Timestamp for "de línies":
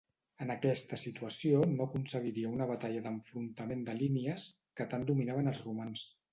3.91-4.49